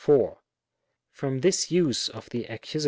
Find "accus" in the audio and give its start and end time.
2.45-2.79